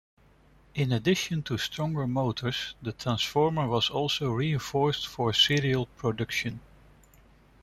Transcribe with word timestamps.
In 0.73 0.91
addition 0.93 1.43
to 1.43 1.59
stronger 1.59 2.07
motors 2.07 2.73
the 2.81 2.91
transformer 2.91 3.67
was 3.67 3.91
also 3.91 4.31
reinforced 4.31 5.05
for 5.05 5.31
serial 5.31 5.85
production. 5.85 6.59